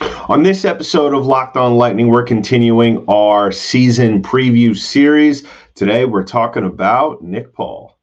[0.00, 5.44] On this episode of Locked On Lightning, we're continuing our season preview series.
[5.74, 7.98] Today, we're talking about Nick Paul.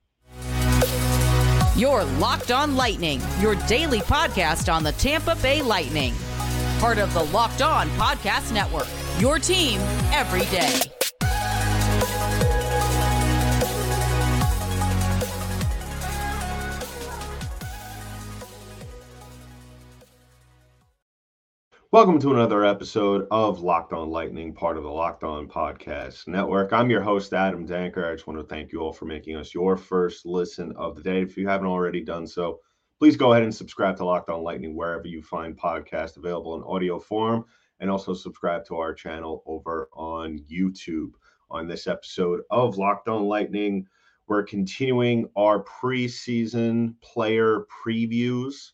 [1.76, 6.14] Your Locked On Lightning, your daily podcast on the Tampa Bay Lightning.
[6.80, 8.88] Part of the Locked On Podcast Network,
[9.20, 9.80] your team
[10.12, 10.80] every day.
[21.96, 26.74] Welcome to another episode of Locked On Lightning, part of the Locked On Podcast Network.
[26.74, 28.12] I'm your host, Adam Danker.
[28.12, 31.02] I just want to thank you all for making us your first listen of the
[31.02, 31.22] day.
[31.22, 32.60] If you haven't already done so,
[33.00, 36.64] please go ahead and subscribe to Locked On Lightning wherever you find podcasts available in
[36.64, 37.46] audio form,
[37.80, 41.12] and also subscribe to our channel over on YouTube.
[41.50, 43.88] On this episode of Locked On Lightning,
[44.28, 48.72] we're continuing our preseason player previews.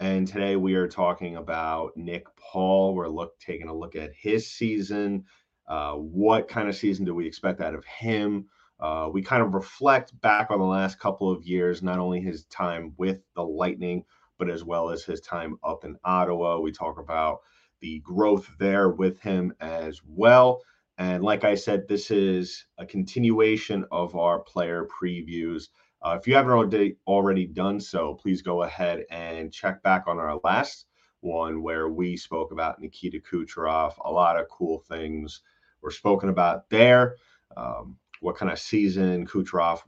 [0.00, 2.94] And today we are talking about Nick Paul.
[2.94, 5.24] We're look taking a look at his season.
[5.66, 8.46] Uh, what kind of season do we expect out of him?
[8.78, 12.44] Uh, we kind of reflect back on the last couple of years, not only his
[12.44, 14.04] time with the Lightning,
[14.38, 16.60] but as well as his time up in Ottawa.
[16.60, 17.40] We talk about
[17.80, 20.62] the growth there with him as well.
[20.96, 25.64] And like I said, this is a continuation of our player previews.
[26.02, 30.18] Uh, if you haven't already, already done so, please go ahead and check back on
[30.18, 30.86] our last
[31.20, 33.94] one where we spoke about Nikita Kucherov.
[34.04, 35.40] A lot of cool things
[35.82, 37.16] were spoken about there.
[37.56, 39.80] Um, what kind of season Kucherov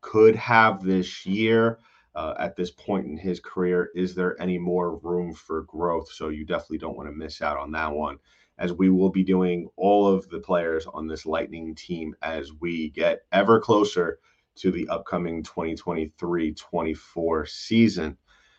[0.00, 1.78] could have this year
[2.14, 3.90] uh, at this point in his career.
[3.94, 6.10] Is there any more room for growth?
[6.10, 8.18] So you definitely don't want to miss out on that one,
[8.58, 12.90] as we will be doing all of the players on this Lightning team as we
[12.90, 14.18] get ever closer
[14.60, 18.16] to the upcoming 2023 24 season.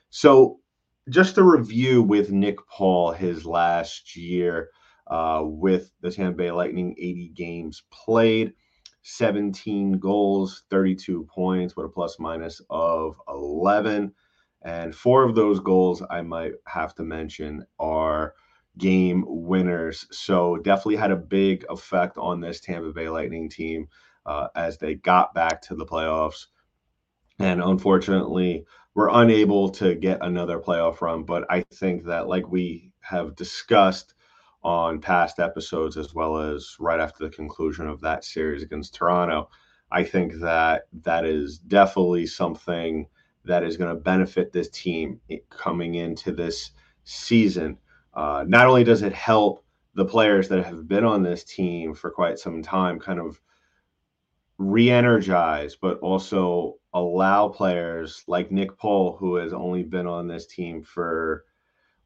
[0.09, 0.59] So,
[1.09, 4.69] just a review with Nick Paul, his last year
[5.07, 8.53] uh, with the Tampa Bay Lightning, 80 games played,
[9.01, 14.13] 17 goals, 32 points with a plus minus of 11.
[14.61, 18.35] And four of those goals I might have to mention are
[18.77, 20.05] game winners.
[20.11, 23.87] So definitely had a big effect on this Tampa Bay Lightning team
[24.29, 26.45] uh, as they got back to the playoffs.
[27.39, 28.63] And unfortunately,
[28.93, 31.23] we're unable to get another playoff run.
[31.23, 34.13] But I think that, like we have discussed
[34.61, 39.49] on past episodes, as well as right after the conclusion of that series against Toronto,
[39.91, 43.07] I think that that is definitely something
[43.45, 45.19] that is going to benefit this team
[45.49, 46.69] coming into this
[47.03, 47.79] season.
[48.13, 49.65] Uh, not only does it help
[49.95, 53.39] the players that have been on this team for quite some time kind of
[54.59, 60.83] re-energize, but also allow players like Nick Paul, who has only been on this team
[60.83, 61.45] for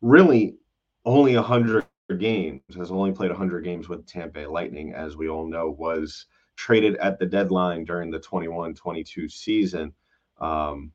[0.01, 0.57] really
[1.03, 1.85] only 100
[2.19, 6.27] games, has only played 100 games with Tampa Bay Lightning, as we all know, was
[6.55, 9.91] traded at the deadline during the 21 22 season,
[10.39, 10.91] um,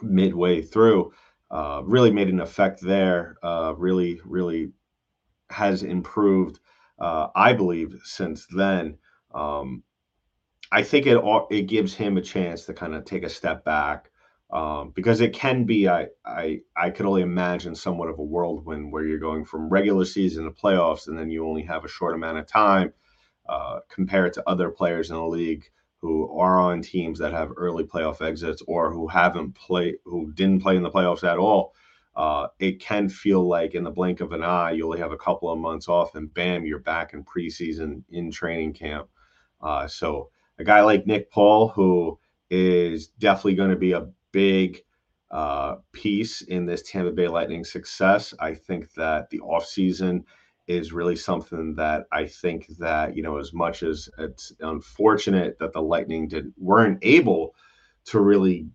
[0.00, 1.12] midway through.
[1.50, 3.36] Uh, really made an effect there.
[3.42, 4.72] Uh, really, really
[5.50, 6.60] has improved,
[6.98, 8.96] uh, I believe, since then.
[9.34, 9.82] Um,
[10.72, 11.18] I think it
[11.50, 14.10] it gives him a chance to kind of take a step back
[14.50, 18.92] um, because it can be I I I could only imagine somewhat of a whirlwind
[18.92, 22.14] where you're going from regular season to playoffs and then you only have a short
[22.14, 22.92] amount of time
[23.48, 25.64] uh, compared to other players in the league
[26.00, 30.62] who are on teams that have early playoff exits or who haven't played who didn't
[30.62, 31.74] play in the playoffs at all.
[32.16, 35.18] Uh, it can feel like in the blink of an eye you only have a
[35.18, 39.08] couple of months off and bam you're back in preseason in training camp.
[39.60, 42.18] Uh, so a guy like Nick Paul, who
[42.50, 44.80] is definitely going to be a big
[45.30, 48.32] uh, piece in this Tampa Bay Lightning success.
[48.38, 50.22] I think that the offseason
[50.66, 55.72] is really something that I think that, you know, as much as it's unfortunate that
[55.72, 57.54] the Lightning didn't weren't able
[58.06, 58.68] to really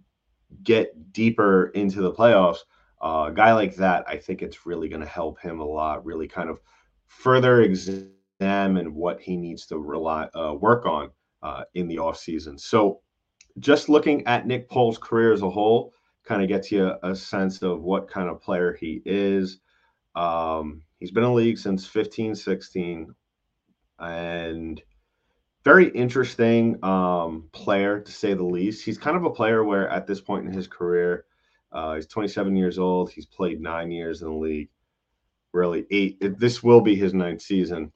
[0.64, 2.60] get deeper into the playoffs,
[3.02, 6.06] uh, a guy like that, I think it's really going to help him a lot,
[6.06, 6.60] really kind of
[7.08, 11.10] further examine what he needs to rely uh, work on
[11.44, 12.60] uh, in the offseason.
[12.60, 13.02] So,
[13.60, 15.94] just looking at Nick Paul's career as a whole
[16.24, 19.60] kind of gets you a, sense of what kind of player he is.
[20.16, 23.14] Um, he's been in the league since 15, 16,
[24.00, 24.82] and
[25.64, 28.84] very interesting um, player to say the least.
[28.84, 31.26] He's kind of a player where at this point in his career,
[31.72, 33.12] uh, he's 27 years old.
[33.12, 34.70] He's played nine years in the league,
[35.54, 36.18] really eight.
[36.40, 37.92] This will be his ninth season.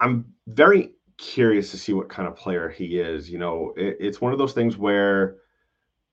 [0.00, 3.30] I'm very curious to see what kind of player he is.
[3.30, 5.36] You know, it, it's one of those things where,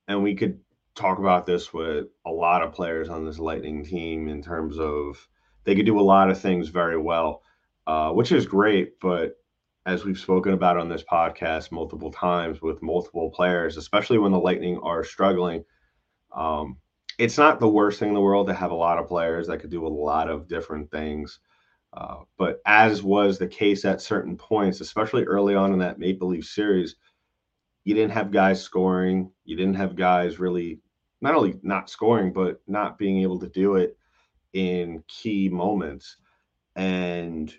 [0.07, 0.59] and we could
[0.95, 5.27] talk about this with a lot of players on this Lightning team in terms of
[5.63, 7.41] they could do a lot of things very well,
[7.85, 8.99] uh, which is great.
[8.99, 9.35] But
[9.85, 14.39] as we've spoken about on this podcast multiple times with multiple players, especially when the
[14.39, 15.63] Lightning are struggling,
[16.35, 16.77] um,
[17.17, 19.59] it's not the worst thing in the world to have a lot of players that
[19.59, 21.39] could do a lot of different things.
[21.93, 26.29] Uh, but as was the case at certain points, especially early on in that Maple
[26.29, 26.95] Leaf series,
[27.83, 29.31] you didn't have guys scoring.
[29.45, 30.79] You didn't have guys really
[31.21, 33.97] not only not scoring, but not being able to do it
[34.53, 36.17] in key moments.
[36.75, 37.53] And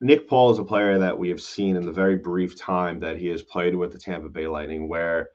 [0.00, 3.16] Nick Paul is a player that we have seen in the very brief time that
[3.16, 5.30] he has played with the Tampa Bay Lightning, where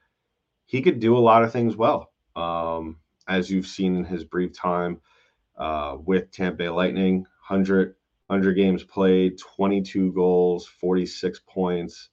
[0.66, 2.12] he could do a lot of things well.
[2.36, 2.98] Um,
[3.28, 5.02] as you've seen in his brief time
[5.58, 7.96] uh, with Tampa Bay Lightning, 100,
[8.28, 12.10] 100 games played, 22 goals, 46 points.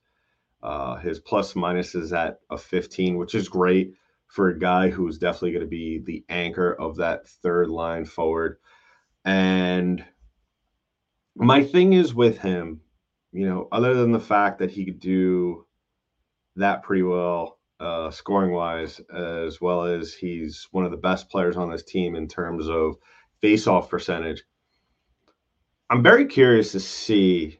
[0.62, 3.94] Uh, his plus minus is at a 15, which is great
[4.26, 8.58] for a guy who's definitely going to be the anchor of that third line forward.
[9.25, 10.05] And
[11.37, 12.81] my thing is with him,
[13.32, 15.67] you know, other than the fact that he could do
[16.56, 21.56] that pretty well uh, scoring wise, as well as he's one of the best players
[21.56, 22.96] on this team in terms of
[23.40, 24.43] face off percentage.
[25.90, 27.58] I'm very curious to see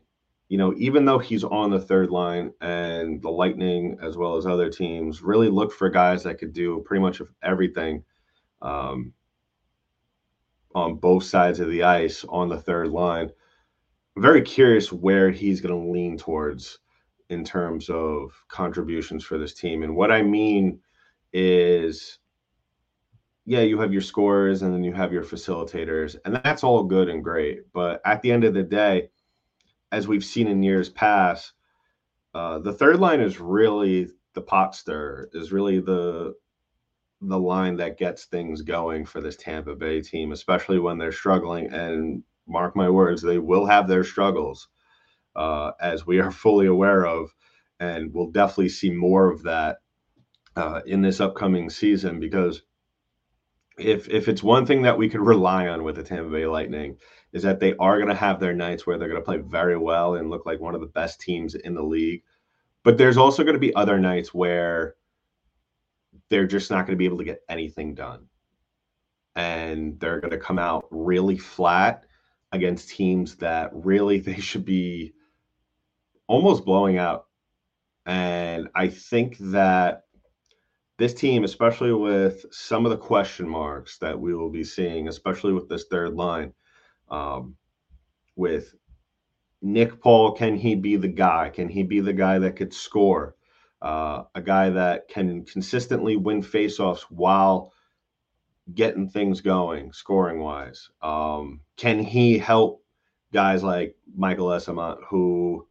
[0.49, 4.47] you know, even though he's on the third line and the Lightning, as well as
[4.47, 8.03] other teams, really look for guys that could do pretty much everything
[8.63, 9.13] um,
[10.75, 13.31] on both sides of the ice on the third line.
[14.17, 16.79] I'm very curious where he's going to lean towards
[17.29, 19.83] in terms of contributions for this team.
[19.83, 20.81] And what I mean
[21.35, 22.19] is,
[23.49, 27.09] yeah, you have your scorers and then you have your facilitators, and that's all good
[27.09, 27.61] and great.
[27.73, 29.09] But at the end of the day,
[29.91, 31.55] as we've seen in years past,
[32.35, 36.35] uh, the third line is really the pot stir, is really the
[37.23, 41.73] the line that gets things going for this Tampa Bay team, especially when they're struggling.
[41.73, 44.69] And mark my words, they will have their struggles,
[45.37, 47.35] uh, as we are fully aware of,
[47.81, 49.79] and we'll definitely see more of that
[50.55, 52.63] uh, in this upcoming season because
[53.79, 56.97] if if it's one thing that we could rely on with the Tampa Bay Lightning
[57.33, 59.77] is that they are going to have their nights where they're going to play very
[59.77, 62.23] well and look like one of the best teams in the league.
[62.85, 64.95] But there's also going to be other nights where
[66.31, 68.27] they're just not going to be able to get anything done.
[69.37, 72.05] And they're going to come out really flat
[72.53, 75.13] against teams that really they should be
[76.27, 77.27] almost blowing out.
[78.07, 80.05] And I think that
[80.99, 85.53] this team, especially with some of the question marks that we will be seeing, especially
[85.53, 86.53] with this third line,
[87.09, 87.55] um,
[88.37, 88.75] with
[89.63, 91.51] Nick Paul, can he be the guy?
[91.51, 93.37] Can he be the guy that could score?
[93.81, 97.73] Uh, a guy that can consistently win faceoffs while
[98.75, 100.91] getting things going, scoring wise.
[101.01, 102.83] Um, can he help
[103.33, 105.67] guys like Michael Eyssimont, who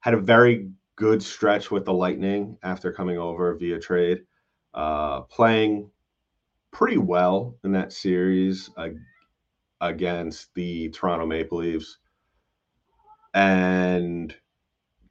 [0.00, 4.22] had a very good stretch with the Lightning after coming over via trade,
[4.74, 5.90] uh, playing
[6.70, 8.70] pretty well in that series.
[8.76, 8.90] Uh,
[9.82, 11.98] against the Toronto Maple Leafs?
[13.34, 14.34] And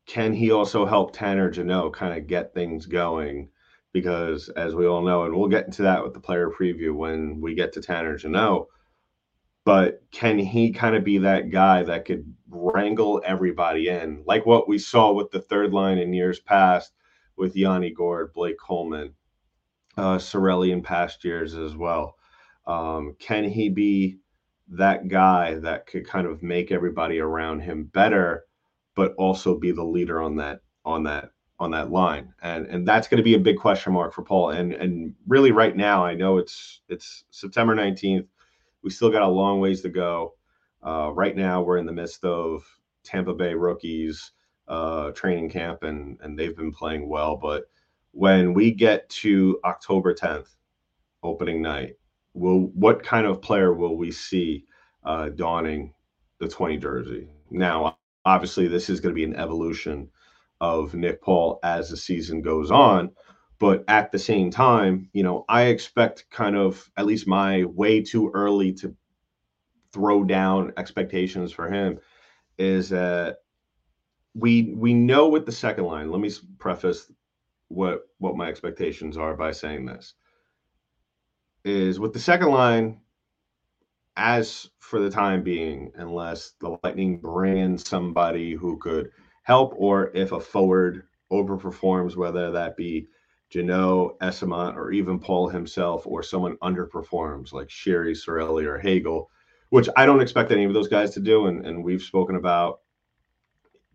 [0.07, 3.49] can he also help Tanner Jeannot kind of get things going?
[3.93, 7.41] Because as we all know, and we'll get into that with the player preview when
[7.41, 8.67] we get to Tanner Jeannot,
[9.65, 14.67] but can he kind of be that guy that could wrangle everybody in, like what
[14.67, 16.93] we saw with the third line in years past
[17.35, 19.13] with Yanni Gourde, Blake Coleman,
[19.97, 22.17] uh, Cirelli in past years as well?
[22.65, 24.17] Um, can he be
[24.71, 28.45] that guy that could kind of make everybody around him better,
[28.95, 32.33] but also be the leader on that on that on that line.
[32.41, 34.51] And and that's going to be a big question mark for Paul.
[34.51, 38.27] And and really right now, I know it's it's September 19th.
[38.81, 40.35] We still got a long ways to go.
[40.81, 42.63] Uh, right now, we're in the midst of
[43.03, 44.31] Tampa Bay rookies
[44.67, 47.35] uh, training camp, and and they've been playing well.
[47.35, 47.65] But
[48.11, 50.55] when we get to October 10th,
[51.23, 51.95] opening night,
[52.33, 54.65] will what kind of player will we see
[55.03, 55.93] uh, donning
[56.39, 57.29] the 20 jersey?
[57.49, 60.09] Now, obviously, this is going to be an evolution
[60.59, 63.11] of Nick Paul as the season goes on.
[63.59, 68.01] But at the same time, you know, I expect kind of at least my way
[68.01, 68.95] too early to
[69.93, 71.99] throw down expectations for him
[72.57, 73.37] is that
[74.33, 76.09] we we know with the second line.
[76.09, 77.11] Let me preface
[77.71, 80.13] what what my expectations are by saying this
[81.63, 82.99] is with the second line,
[84.17, 89.11] as for the time being, unless the Lightning in somebody who could
[89.43, 93.07] help, or if a forward overperforms, whether that be
[93.49, 99.29] Jeannot, Eyssimont, or even Paul himself, or someone underperforms like Sheary, Cirelli, or Hagel,
[99.69, 101.47] which I don't expect any of those guys to do.
[101.47, 102.79] And, and we've spoken about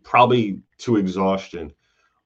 [0.03, 1.73] probably to exhaustion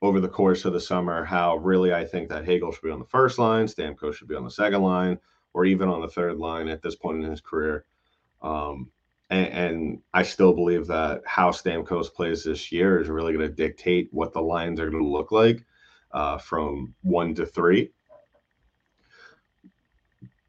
[0.01, 3.00] over the course of the summer how really I think that Hagel should be on
[3.00, 5.20] the first line, Stamkos should be on the second line,
[5.53, 7.86] or even on the third line at this point in his career.
[8.41, 8.89] Um,
[9.29, 13.53] and, and, I still believe that how Stamkos plays this year is really going to
[13.53, 15.63] dictate what the lines are going to look like
[16.12, 17.91] uh, from one to three.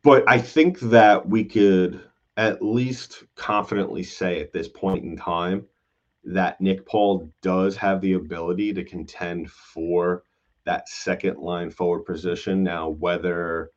[0.02, 2.00] But I think that we could
[2.37, 5.66] at least confidently say at this point in time
[6.25, 10.23] that Nick Paul does have the ability to contend for
[10.64, 12.62] that second line forward position.
[12.62, 13.71] Now, whether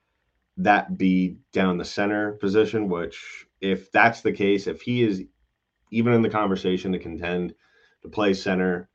[0.58, 5.24] that be down the center position, which, if that's the case, if he is
[5.92, 7.54] even in the conversation to contend
[8.02, 8.90] to play center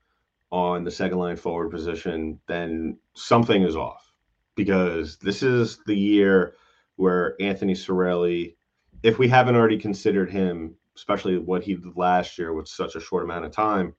[0.53, 4.13] on the second line forward position, then something is off
[4.55, 6.55] because this is the year
[6.97, 8.57] where Anthony Cirelli,
[9.03, 13.01] if we haven't already considered him, especially what he did last year with such a
[13.01, 13.95] short amount of time,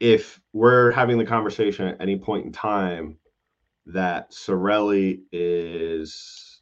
[0.00, 3.18] if we're having the conversation at any point in time
[3.86, 6.60] that Cirelli is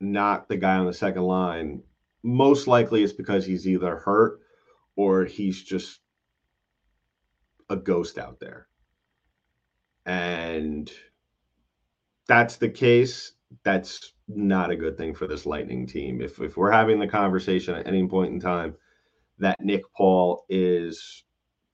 [0.00, 1.82] not the guy on the second line,
[2.22, 4.40] most likely it's because he's either hurt
[4.96, 6.00] or he's just
[7.70, 8.68] a ghost out there.
[10.06, 10.90] And
[12.26, 13.32] that's the case.
[13.62, 16.20] That's not a good thing for this Lightning team.
[16.20, 18.74] If if we're having the conversation at any point in time
[19.38, 21.24] that Nick Paul is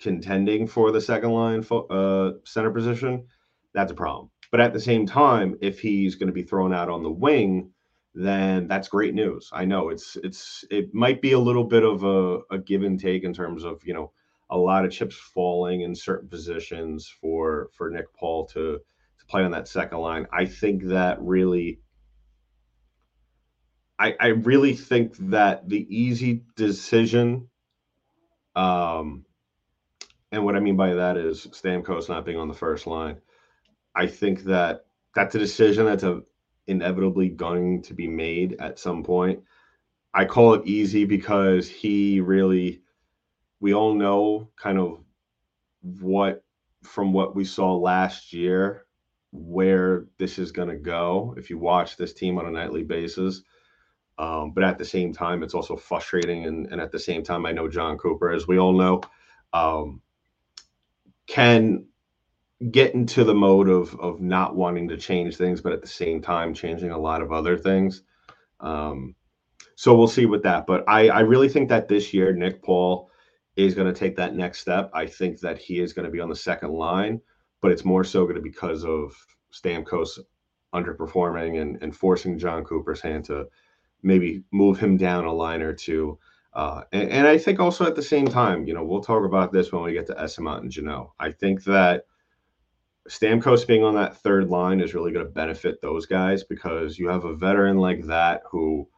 [0.01, 3.27] contending for the second line uh, center position,
[3.75, 4.31] that's a problem.
[4.51, 7.71] But at the same time, if he's going to be thrown out on the wing,
[8.15, 9.49] then that's great news.
[9.53, 12.99] I know it's it's it might be a little bit of a, a give and
[12.99, 14.13] take in terms of you know
[14.51, 18.81] a lot of chips falling in certain positions for for Nick Paul to
[19.19, 20.27] to play on that second line.
[20.33, 21.79] I think that really
[24.01, 27.49] I, I really think that the easy decision
[28.57, 29.25] um
[30.33, 33.17] and what I mean by that is Stamkos not being on the first line.
[33.95, 36.23] I think that that's a decision that's a,
[36.67, 39.41] inevitably going to be made at some point.
[40.15, 42.81] I call it easy because he really
[43.61, 45.01] we all know kind of
[45.83, 46.45] what
[46.83, 48.87] from what we saw last year
[49.33, 53.43] where this is going to go if you watch this team on a nightly basis.
[54.21, 56.45] Um, but at the same time, it's also frustrating.
[56.45, 59.01] And, and, at the same time, I know Jon Cooper, as we all know,
[59.55, 60.03] um,
[61.27, 61.87] can
[62.71, 66.21] get into the mode of, of not wanting to change things, but at the same
[66.21, 68.03] time, changing a lot of other things.
[68.61, 69.15] Um,
[69.75, 70.67] so we'll see with that.
[70.67, 73.11] But I, I really think that this year, Nick Paul
[73.57, 74.91] is going to take that next step.
[74.93, 77.23] I think that he is going to be on the second line,
[77.63, 79.15] but it's more so going to be because of
[79.51, 80.19] Stamkos
[80.75, 83.47] underperforming and, and forcing Jon Cooper's hand to
[84.03, 86.19] maybe move him down a line or two.
[86.53, 89.53] Uh, and, and, I think also at the same time, you know, we'll talk about
[89.53, 91.13] this when we get to Eyssimont and Jeannot.
[91.21, 92.07] I think that
[93.09, 97.09] Stamkos being on that third line is really going to benefit those guys because you
[97.09, 98.89] have a veteran like that who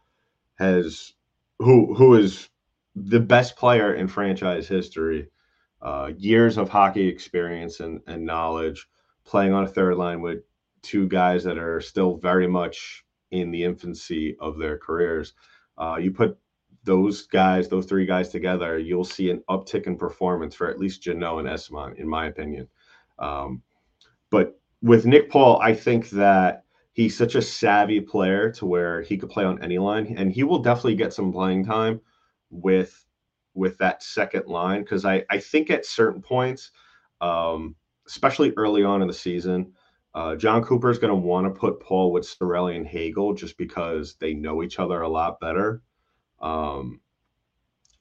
[0.54, 1.12] has
[1.58, 2.48] who who is
[2.94, 5.28] the best player in franchise history,
[5.80, 8.86] uh, years of hockey experience and, and knowledge,
[9.24, 10.42] playing on a third line with
[10.82, 15.34] two guys that are still very much in the infancy of their careers.
[15.76, 16.38] Uh, you put
[16.84, 21.02] those guys, those three guys together, you'll see an uptick in performance for at least
[21.02, 22.68] Jeannot and Eyssimont, in my opinion.
[23.18, 23.62] Um,
[24.30, 29.16] but with Nick Paul, I think that he's such a savvy player to where he
[29.16, 32.00] could play on any line, and he will definitely get some playing time
[32.50, 33.04] with
[33.54, 36.70] with that second line because I I think at certain points,
[37.20, 39.72] um, especially early on in the season,
[40.14, 43.56] uh, Jon Cooper is going to want to put Paul with Cirelli and Hagel just
[43.56, 45.82] because they know each other a lot better.
[46.40, 47.00] Um,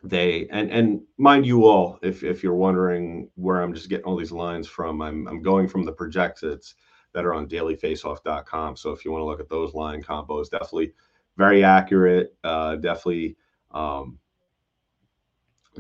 [0.04, 4.18] they and and mind you all, if if you're wondering where I'm just getting all
[4.18, 6.64] these lines from, I'm I'm going from the projected
[7.14, 8.78] that are on dailyfaceoff.com.
[8.78, 10.94] So if you want to look at those line combos, definitely
[11.38, 12.36] very accurate.
[12.44, 13.38] Uh, definitely
[13.72, 14.18] um,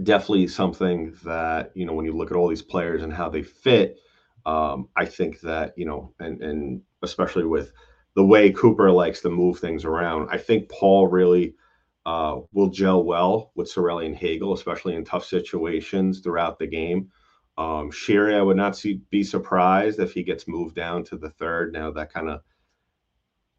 [0.03, 3.41] definitely something that you know when you look at all these players and how they
[3.41, 3.97] fit
[4.45, 7.71] um, i think that you know and and especially with
[8.15, 11.55] the way cooper likes to move things around i think paul really
[12.05, 17.11] uh, will gel well with Cirelli and Hagel, especially in tough situations throughout the game.
[17.57, 21.29] Um, Sheary, I would not see, be surprised if he gets moved down to the
[21.29, 21.73] third.
[21.73, 22.41] Now that kind of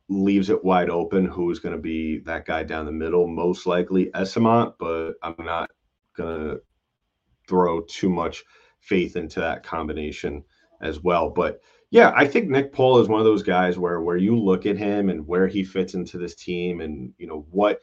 [0.08, 3.26] leaves it wide open who's going to be that guy down the middle.
[3.28, 5.70] Most likely Eyssimont, but I'm not
[6.16, 6.56] gonna
[7.48, 8.44] throw too much
[8.80, 10.44] faith into that combination
[10.82, 11.30] as well.
[11.30, 11.60] But
[11.90, 14.78] yeah, I think Nick Paul is one of those guys where where you look at
[14.78, 17.80] him and where he fits into this team, and you know what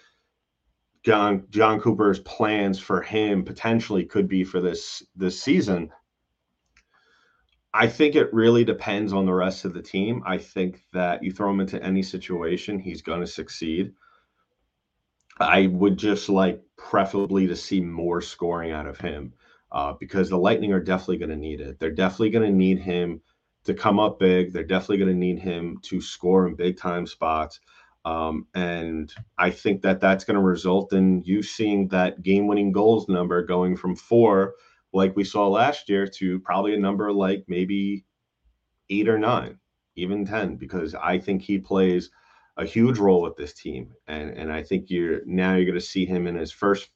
[1.03, 5.91] Jon Jon Cooper's plans for him potentially could be for this this season.
[7.74, 10.24] I think it really depends on the rest of the team.
[10.25, 13.94] I think that you throw him into any situation, he's going to succeed.
[15.39, 19.34] I would just like preferably to see more scoring out of him
[19.72, 21.80] uh, because the Lightning are definitely going to need it.
[21.80, 23.22] They're definitely going to need him
[23.66, 24.52] to come up big.
[24.52, 27.60] They're definitely going to need him to score in big time spots.
[28.06, 32.72] Um, and I think that that's going to result in you seeing that game winning
[32.72, 34.56] goals number going from four,
[34.94, 38.06] like we saw last year, to probably a number like maybe
[38.90, 39.60] eight or nine,
[39.96, 42.10] even 10, because I think he plays
[42.58, 43.92] a huge role with this team.
[44.08, 46.90] And, and I think you're now you're going to see him in his first,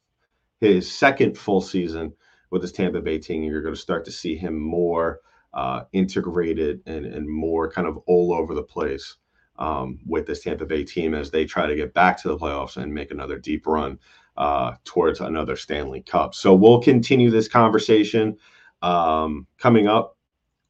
[0.62, 2.14] his second full season
[2.54, 3.44] with this Tampa Bay team.
[3.44, 5.22] You're going to start to see him more
[5.56, 9.18] uh, integrated and, and more kind of all over the place
[9.58, 12.78] um, with this Tampa Bay team as they try to get back to the playoffs
[12.78, 14.00] and make another deep run
[14.38, 16.36] uh, towards another Stanley Cup.
[16.36, 18.38] So we'll continue this conversation
[18.84, 20.18] um, coming up.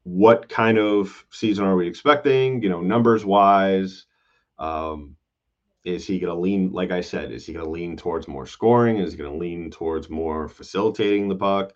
[0.04, 2.62] What kind of season are we expecting?
[2.64, 4.06] You know, numbers wise,
[4.58, 5.18] um,
[5.84, 6.72] is he going to lean?
[6.72, 8.98] Like I said, is he going to lean towards more scoring?
[8.98, 11.74] Is he going to lean towards more facilitating the puck?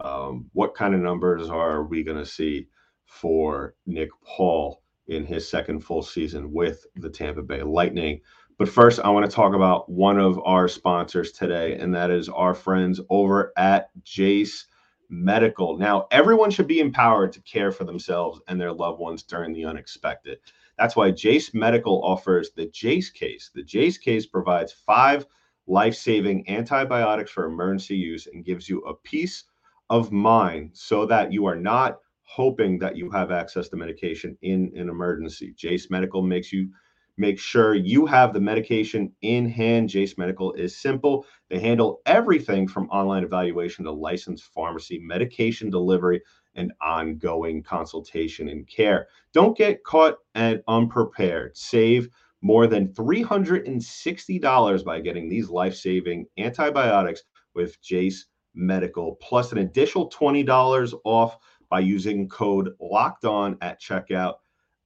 [0.00, 2.68] Um, what kind of numbers are we going to see
[3.06, 4.82] for Nick Paul?
[5.08, 8.20] in his second full season with the Tampa Bay Lightning.
[8.58, 12.28] But first, I want to talk about one of our sponsors today, and that is
[12.28, 14.66] our friends over at Jase
[15.08, 15.78] Medical.
[15.78, 19.64] Now, everyone should be empowered to care for themselves and their loved ones during the
[19.64, 20.38] unexpected.
[20.78, 23.50] That's why Jase Medical offers the Jase case.
[23.54, 25.26] The Jase case provides five
[25.66, 29.44] life saving antibiotics for emergency use and gives you a peace
[29.90, 34.70] of mind so that you are not hoping that you have access to medication in
[34.76, 35.54] an emergency.
[35.56, 36.70] Jase Medical makes you
[37.16, 39.88] make sure you have the medication in hand.
[39.88, 41.26] Jase Medical is simple.
[41.50, 46.22] They handle everything from online evaluation to licensed pharmacy, medication delivery,
[46.54, 49.08] and ongoing consultation and care.
[49.32, 51.56] Don't get caught and unprepared.
[51.56, 52.08] Save
[52.40, 57.22] more than $360 by getting these life saving antibiotics
[57.54, 61.36] with Jase Medical, plus an additional $20 off
[61.68, 64.34] by using code locked on at checkout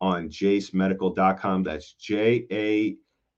[0.01, 1.62] on jasemedical.com.
[1.62, 2.96] That's J A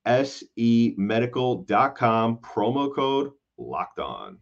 [0.08, 4.38] S E medical.com, promo code locked on.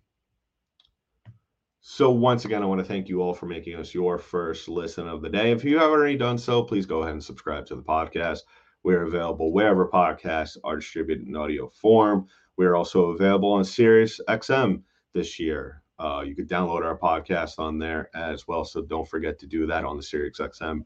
[1.84, 5.08] So, once again, I want to thank you all for making us your first listen
[5.08, 5.50] of the day.
[5.50, 8.42] If you haven't already done so, please go ahead and subscribe to the podcast.
[8.84, 12.28] We're available wherever podcasts are distributed in audio form.
[12.56, 15.82] We're also available on Sirius XM this year.
[15.98, 18.64] Uh, you could download our podcast on there as well.
[18.64, 20.84] So don't forget to do that on the SiriusXM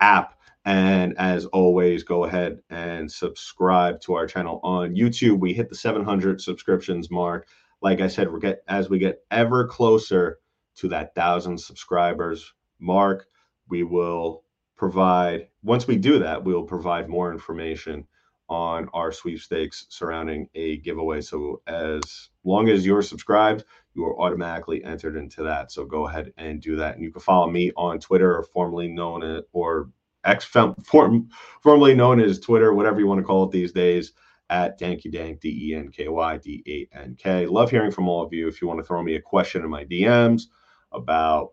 [0.00, 0.40] app.
[0.64, 5.40] And as always, go ahead and subscribe to our channel on YouTube.
[5.40, 7.48] We hit the 700 subscriptions mark.
[7.80, 10.38] Like I said, we get as we get ever closer
[10.76, 13.26] to that thousand subscribers mark,
[13.68, 14.44] we will
[14.76, 15.48] provide.
[15.62, 18.06] Once we do that, we will provide more information
[18.48, 21.20] on our sweepstakes surrounding a giveaway.
[21.20, 23.64] So as long as you're subscribed,
[23.94, 25.70] you are automatically entered into that.
[25.70, 26.94] So go ahead and do that.
[26.94, 29.90] And you can follow me on Twitter or formerly known as or
[30.24, 31.28] X form,
[31.62, 34.12] formerly known as Twitter, whatever you want to call it these days,
[34.50, 37.46] at Danky Dank, D E N K Y D A N K.
[37.46, 38.48] Love hearing from all of you.
[38.48, 40.44] If you want to throw me a question in my DMs
[40.92, 41.50] about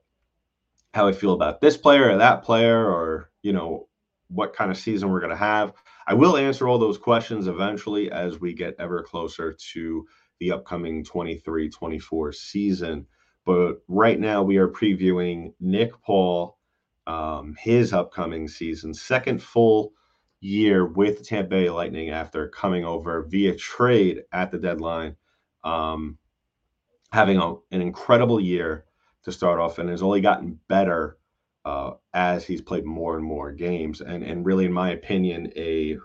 [0.93, 3.88] how I feel about this player or that player, or you know
[4.29, 5.73] what kind of season we're going to have,
[6.08, 10.08] I will answer all those questions eventually as we get ever closer to
[10.39, 13.05] the upcoming 23 24 season.
[13.45, 16.58] But right now, we are previewing Nick Paul,
[17.05, 19.93] um, his upcoming season, second full
[20.45, 25.15] year with the Tampa Bay Lightning after coming over via trade at the deadline,
[25.63, 26.17] um,
[27.12, 28.86] having a, an incredible year
[29.23, 31.17] to start off, and has only gotten better
[31.65, 35.97] uh, as he's played more and more games, and and really, in my opinion, a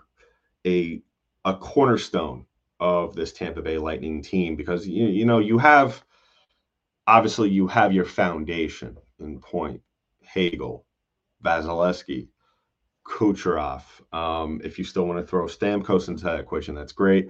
[0.65, 1.01] a
[1.45, 2.45] a cornerstone
[2.79, 6.03] of this Tampa Bay Lightning team because you you know you have
[7.05, 9.81] obviously you have your foundation in Point,
[10.21, 10.85] Hagel,
[11.43, 12.27] Vasilevskiy,
[13.11, 13.83] Kucherov.
[14.13, 17.29] Um, if you still want to throw Stamkos into that equation, that's great.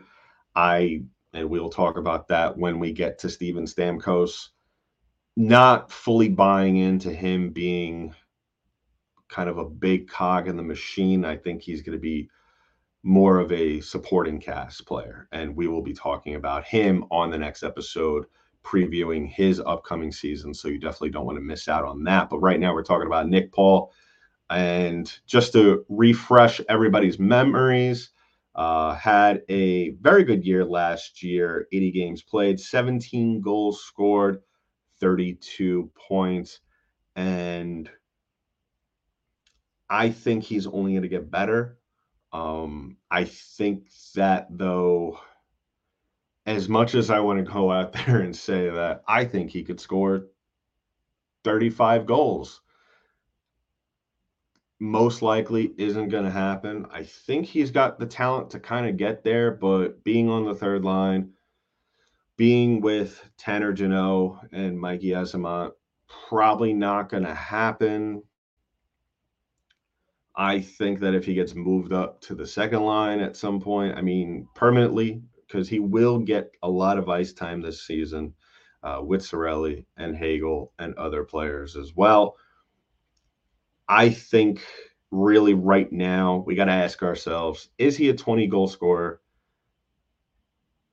[0.56, 4.50] I and we'll talk about that when we get to Steven Stamkos.
[5.38, 8.14] Not fully buying into him being
[9.30, 11.24] kind of a big cog in the machine.
[11.24, 12.30] I think he's going to be
[13.04, 15.30] more of a supporting cast player.
[15.32, 18.26] And we will be talking about him on the next episode
[18.64, 20.54] previewing his upcoming season.
[20.54, 22.30] So you definitely don't want to miss out on that.
[22.30, 23.94] But right now we're talking about Nick Paul.
[24.52, 28.10] And just to refresh everybody's memories,
[28.54, 34.42] uh, had a very good year last year 80 games played, 17 goals scored,
[35.00, 36.60] 32 points.
[37.16, 37.90] And
[39.90, 41.78] I think he's only going to get better.
[42.34, 45.20] Um, I think that though,
[46.46, 49.64] as much as I want to go out there and say that I think he
[49.64, 50.28] could score
[51.44, 52.61] 35 goals,
[54.82, 56.88] most likely isn't going to happen.
[56.92, 60.56] I think he's got the talent to kind of get there, but being on the
[60.56, 61.34] third line,
[62.36, 65.74] being with Tanner Jeannot and Mikey Eyssimont,
[66.28, 68.24] probably not going to happen.
[70.36, 73.96] I think that if he gets moved up to the second line at some point,
[73.96, 78.34] I mean, permanently, because he will get a lot of ice time this season
[78.82, 82.36] uh, with Cirelli and Hagel and other players as well.
[83.92, 84.66] I think
[85.12, 89.20] really right now we got to ask ourselves is he a 20 goal scorer?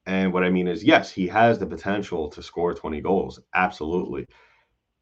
[0.04, 3.38] And what I mean is, yes, he has the potential to score 20 goals.
[3.54, 4.26] Absolutely.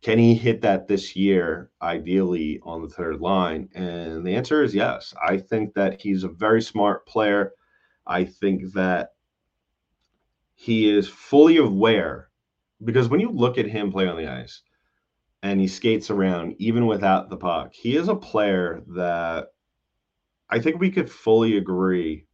[0.02, 3.70] Can he hit that this year, ideally on the third line?
[3.74, 5.14] And the answer is yes.
[5.26, 7.52] I think that he's a very smart player.
[8.06, 9.14] I think that
[10.54, 12.28] he is fully aware
[12.84, 14.60] because when you look at him play on the ice
[15.42, 19.48] and he skates around even without the puck, he is a player that
[20.48, 22.26] I think we could fully agree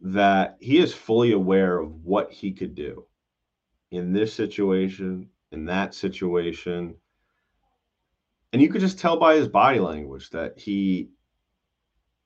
[0.00, 3.06] that he is fully aware of what he could do
[3.90, 6.96] in this situation in that situation.
[8.52, 11.10] And you could just tell by his body language that he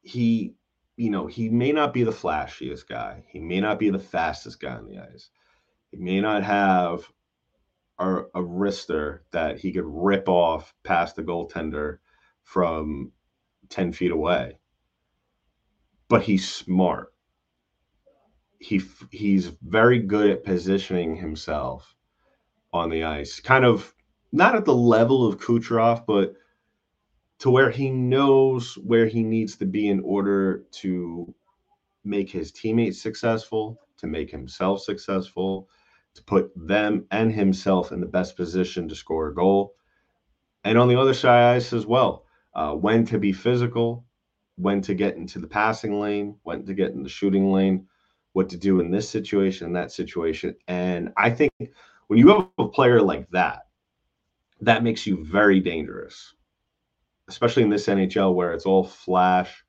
[0.02, 0.54] he
[0.96, 3.22] you know, he may not be the flashiest guy.
[3.28, 5.30] He may not be the fastest guy on the ice.
[5.90, 7.10] He may not have
[8.00, 11.98] a, a wrister that he could rip off past the goaltender
[12.42, 13.12] from
[13.68, 14.58] 10 feet away.
[16.08, 17.12] But he's smart.
[18.58, 21.94] He he's very good at positioning himself
[22.72, 23.40] on the ice.
[23.40, 23.94] Kind of
[24.32, 26.34] not at the level of Kucherov, but
[27.38, 31.32] to where he knows where he needs to be in order to
[32.04, 35.68] make his teammates successful, to make himself successful,
[36.14, 39.74] to put them and himself in the best position to score a goal.
[40.64, 44.04] And on the other side ice as well, uh, when to be physical,
[44.56, 47.86] when to get into the passing lane, when to get in the shooting lane,
[48.32, 50.54] what to do in this situation, that situation.
[50.68, 51.52] And I think
[52.08, 53.62] when you have a player like that,
[54.60, 56.34] that makes you very dangerous,
[57.28, 59.64] especially in this NHL where it's all flash,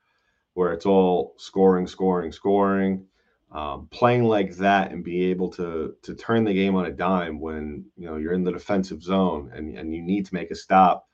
[0.54, 3.06] where it's all scoring, scoring, scoring.
[3.52, 7.38] Um, playing like that and be able to to turn the game on a dime
[7.38, 10.56] when you know you're in the defensive zone and, and you need to make a
[10.56, 11.10] stop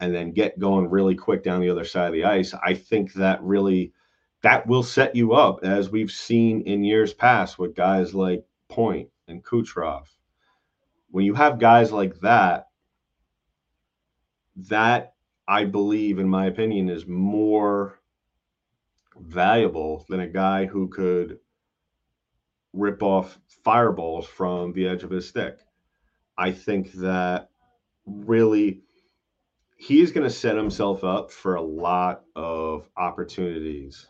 [0.00, 3.12] and then get going really quick down the other side of the ice i think
[3.12, 3.92] that really
[4.42, 9.08] that will set you up as we've seen in years past with guys like point
[9.28, 10.06] and kucherov.
[11.10, 12.68] When you have guys like that,
[14.68, 15.14] that
[15.48, 18.00] I believe, in my opinion, is more
[19.18, 21.38] valuable than a guy who could
[22.76, 25.58] rip off fireballs from the edge of his stick.
[26.38, 27.48] I think that
[28.06, 28.82] really
[29.76, 34.06] he is going to set himself up for a lot of opportunities.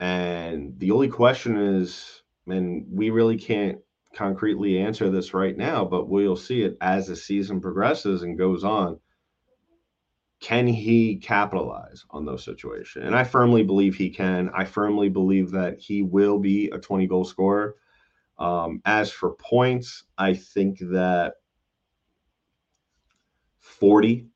[0.00, 3.78] And the only question is, and we really can't
[4.14, 8.64] concretely answer this right now, but we'll see it as the season progresses and goes
[8.64, 8.98] on.
[10.42, 13.06] Can he capitalize on those situations?
[13.06, 14.50] And I firmly believe he can.
[14.52, 17.76] I firmly believe that he will be a 20 goal scorer.
[18.38, 21.34] Um, as for points, I think that
[23.60, 24.26] 40,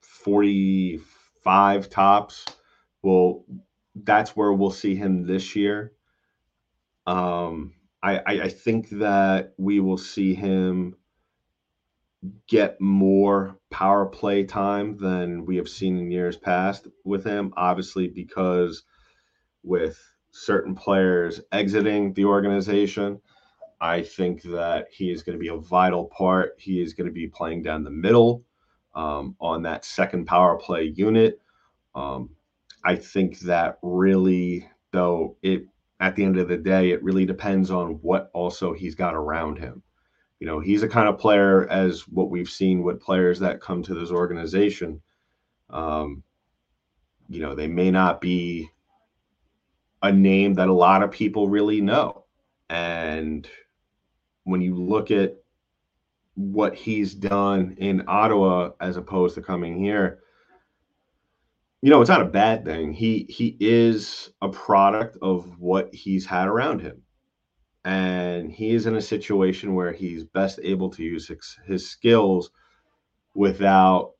[0.00, 2.46] 45 tops
[3.02, 3.44] will
[4.04, 5.92] that's where we'll see him this year.
[7.06, 10.96] Um, I, I, think that we will see him
[12.46, 17.52] get more power play time than we have seen in years past with him.
[17.56, 18.84] Obviously, because
[19.62, 19.98] with
[20.30, 23.20] certain players exiting the organization,
[23.80, 26.54] I think that he is going to be a vital part.
[26.58, 28.44] He is going to be playing down the middle
[28.94, 31.40] um, on that second power play unit.
[31.94, 32.30] Um,
[32.84, 35.66] I think that really, though, it
[36.00, 39.58] at the end of the day, it really depends on what also he's got around
[39.58, 39.82] him.
[40.40, 43.82] You know, he's a kind of player as what we've seen with players that come
[43.84, 45.00] to this organization.
[45.70, 46.22] Um,
[47.28, 48.70] you know, they may not be
[50.02, 52.24] a name that a lot of people really know.
[52.68, 53.48] And
[54.44, 55.36] when you look at
[56.34, 60.20] what he's done in Ottawa as opposed to coming here,
[61.82, 62.92] you know, it's not a bad thing.
[62.92, 67.02] He he is a product of what he's had around him.
[67.86, 72.50] And he is in a situation where he's best able to use his, his skills
[73.34, 74.14] without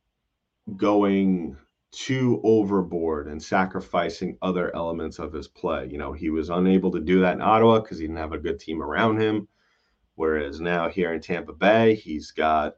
[0.76, 1.56] going
[1.90, 5.88] too overboard and sacrificing other elements of his play.
[5.90, 8.38] You know, he was unable to do that in Ottawa because he didn't have a
[8.38, 9.48] good team around him.
[10.14, 12.76] Whereas now here in Tampa Bay, he's got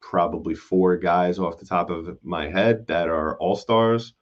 [0.00, 4.14] probably four guys off the top of my head that are all stars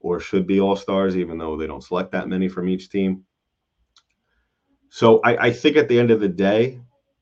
[0.00, 3.26] or should be all stars, even though they don't select that many from each team.
[4.94, 6.78] So I, I think at the end of the day,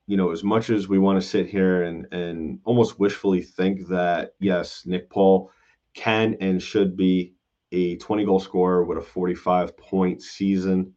[0.06, 3.88] you know, as much as we want to sit here and and almost wishfully think
[3.88, 5.50] that yes, Nick Paul
[5.94, 7.32] can and should be
[7.72, 10.92] a 20 goal scorer with a 45 point season.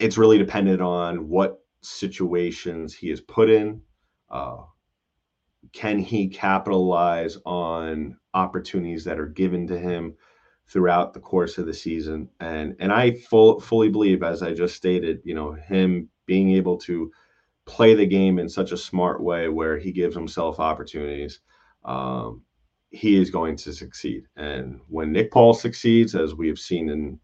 [0.00, 3.82] It's really dependent on what situations he is put in.
[4.28, 4.64] Uh,
[5.72, 10.16] can he capitalize on opportunities that are given to him
[10.70, 12.28] throughout the course of the season?
[12.40, 16.76] And and I full, fully believe, as I just stated, you know, him being able
[16.78, 17.10] to
[17.66, 21.40] play the game in such a smart way where he gives himself opportunities.
[21.84, 22.42] Um,
[22.90, 24.24] he is going to succeed.
[24.36, 27.20] And when Nick Paul succeeds, as we have seen in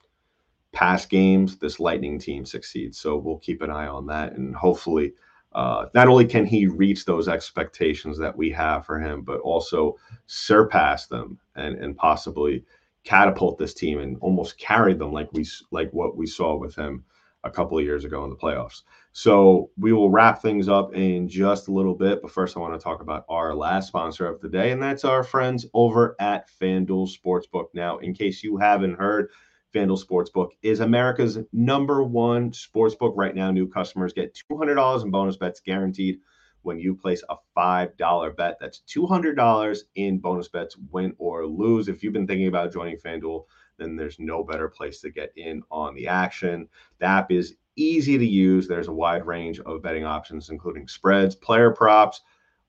[0.73, 3.01] past games, this Lightning team succeeds.
[3.01, 4.35] So we'll keep an eye on that.
[4.35, 5.15] And hopefully,
[5.53, 9.97] uh, not only can he reach those expectations that we have for him, but also
[10.27, 12.63] surpass them and, and possibly
[13.07, 17.05] catapult this team and almost carry them like we like what we saw with him
[17.45, 18.83] a couple of years ago in the playoffs.
[19.13, 22.21] So we will wrap things up in just a little bit.
[22.21, 25.05] But first, I want to talk about our last sponsor of the day, and that's
[25.05, 27.67] our friends over at FanDuel Sportsbook.
[27.73, 29.31] Now, in case you haven't heard,
[29.75, 33.51] FanDuel Sportsbook is America's number one sportsbook right now.
[33.51, 36.19] New customers get $200 in bonus bets guaranteed
[36.67, 38.59] when you place a $5 bet.
[38.61, 41.87] That's $200 in bonus bets, win or lose.
[41.87, 43.45] If you've been thinking about joining FanDuel,
[43.79, 46.69] then there's no better place to get in on the action.
[46.99, 48.67] The app is easy to use.
[48.67, 52.23] There's a wide range of betting options, including spreads, player props,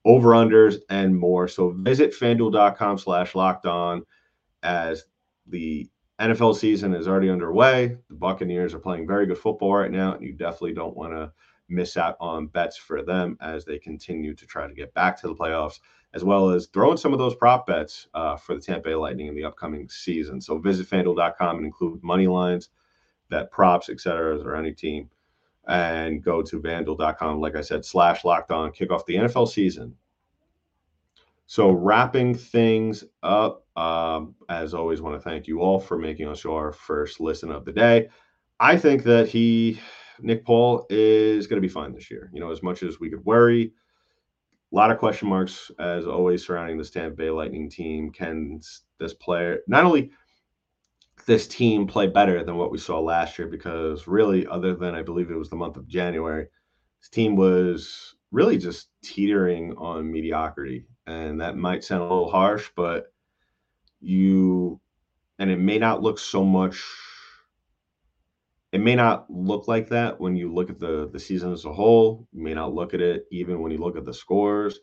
[0.04, 1.48] over unders, and more.
[1.48, 4.06] So visit fanduel.com slash locked on
[4.62, 5.06] as
[5.48, 5.88] the
[6.20, 7.96] NFL season is already underway.
[8.08, 11.32] The Buccaneers are playing very good football right now, and you definitely don't want to
[11.68, 15.28] miss out on bets for them as they continue to try to get back to
[15.28, 15.80] the playoffs
[16.14, 19.26] as well as throwing some of those prop bets uh, for the Tampa Bay Lightning
[19.26, 20.40] in the upcoming season.
[20.40, 22.70] So visit fanduel.com and include money lines,
[23.28, 25.10] that props, etc., or any team,
[25.66, 29.94] and go to fanduel.com, like I said, slash locked on, kick off the NFL season.
[31.46, 36.44] So wrapping things up, um, as always, want to thank you all for making us
[36.44, 38.08] your first listen of the day.
[38.60, 39.80] I think that he,
[40.20, 42.30] Nick Paul, is going to be fine this year.
[42.32, 43.72] You know, as much as we could worry,
[44.72, 48.10] a lot of question marks as always surrounding this Tampa Bay Lightning team.
[48.10, 48.60] Can
[48.98, 50.10] this player not only
[51.26, 53.48] this team play better than what we saw last year?
[53.48, 56.46] Because really, other than I believe it was the month of January,
[57.00, 60.86] this team was really just teetering on mediocrity.
[61.06, 63.12] And that might sound a little harsh, but
[64.00, 64.80] you
[65.38, 66.84] and it may not look so much
[68.72, 71.72] it may not look like that when you look at the the season as a
[71.72, 72.26] whole.
[72.32, 74.78] You may not look at it even when you look at the scores.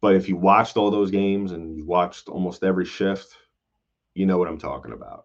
[0.00, 3.36] But if you watched all those games and you watched almost every shift,
[4.14, 5.24] you know what I'm talking about.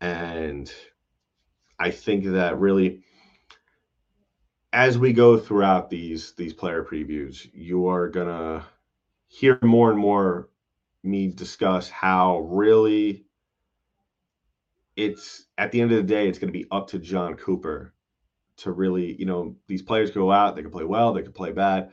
[0.00, 0.72] And
[1.78, 3.02] I think that really
[4.72, 8.64] as we go throughout these these player previews, you are gonna
[9.28, 10.50] hear more and more
[11.02, 13.25] me discuss how really
[14.96, 17.94] it's at the end of the day, it's going to be up to Jon Cooper
[18.58, 21.52] to really, you know, these players go out, they can play well, they can play
[21.52, 21.90] bad.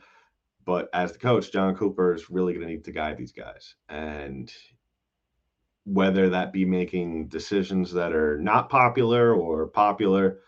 [0.64, 3.74] But as the coach, Jon Cooper is really going to need to guide these guys.
[3.90, 4.50] And
[5.84, 10.40] whether that be making decisions that are not popular or popular,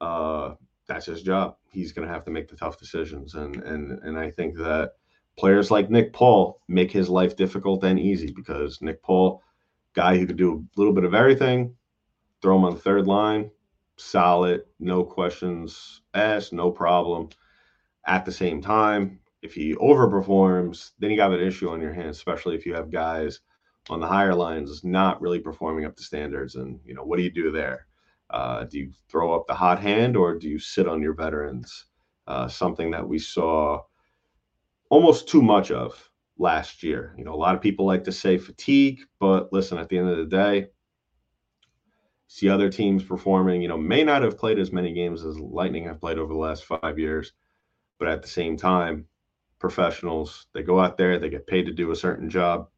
[0.00, 0.54] uh,
[0.86, 1.56] that's his job.
[1.70, 3.34] He's going to have to make the tough decisions.
[3.34, 4.92] And and and I think that
[5.36, 9.42] players like Nick Paul make his life difficult and easy because Nick Paul,
[9.92, 11.76] guy who could do a little bit of everything,
[12.42, 13.50] throw him on the third line,
[13.96, 17.28] solid, no questions asked, no problem.
[18.06, 22.16] At the same time, if he overperforms, then you got an issue on your hands,
[22.16, 23.40] especially if you have guys
[23.90, 26.56] on the higher lines not really performing up to standards.
[26.56, 27.86] And you know, what do you do there?
[28.30, 31.86] Uh, do you throw up the hot hand or do you sit on your veterans?
[32.26, 33.80] Uh, something that we saw
[34.90, 37.14] almost too much of last year.
[37.16, 40.10] You know, a lot of people like to say fatigue, but listen, at the end
[40.10, 40.66] of the day,
[42.28, 43.60] see other teams performing.
[43.60, 46.38] You know, may not have played as many games as Lightning have played over the
[46.38, 47.32] last five years,
[47.98, 49.06] but at the same time,
[49.58, 52.68] professionals, they go out there, they get paid to do a certain job.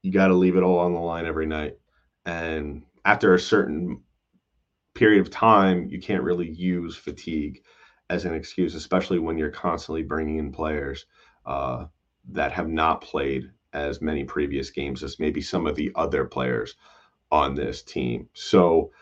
[0.00, 1.76] You got to leave it all on the line every night.
[2.24, 4.02] And after a certain
[4.94, 7.62] period of time, you can't really use fatigue
[8.10, 11.06] as an excuse, especially when you're constantly bringing in players
[11.46, 11.86] uh,
[12.30, 16.76] that have not played as many previous games as maybe some of the other players
[17.32, 18.28] on this team.
[18.34, 18.92] So,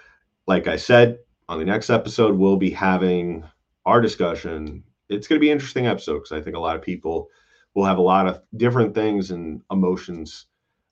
[0.46, 3.44] like I said, on the next episode, we'll be having
[3.84, 4.84] our discussion.
[5.08, 7.28] It's going to be an interesting episode because I think a lot of people
[7.74, 10.46] will have a lot of different things and emotions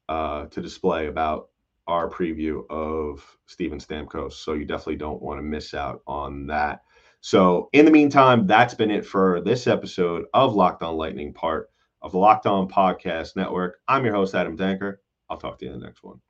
[0.09, 1.49] uh, to display about
[1.87, 4.33] our preview of Steven Stamkos.
[4.33, 6.83] So you definitely don't want to miss out on that.
[7.21, 11.71] So in the meantime, that's been it for this episode of Locked On Lightning, part
[12.03, 13.81] of the Locked On Podcast Network.
[13.89, 14.97] I'm your host, Adam Danker.
[15.31, 16.21] I'll talk to you in the next one.